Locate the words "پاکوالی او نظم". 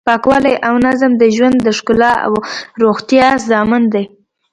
0.07-1.11